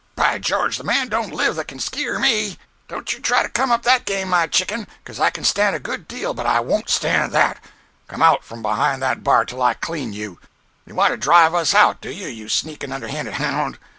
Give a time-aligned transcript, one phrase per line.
[0.15, 2.57] By George, the man don't live that can skeer me!
[2.87, 6.33] Don't you try to come that game, my chicken—'cuz I can stand a good deal,
[6.33, 7.59] but I won't stand that.
[8.07, 10.39] Come out from behind that bar till I clean you!
[10.87, 13.77] You want to drive us out, do you, you sneakin' underhanded hound!